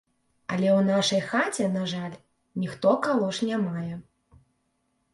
Але 0.53 0.69
ў 0.71 0.85
нашай 0.87 1.21
хаце, 1.33 1.69
на 1.75 1.83
жаль, 1.93 2.17
ніхто 2.65 2.97
калош 3.07 3.45
не 3.51 3.57
мае. 3.71 3.89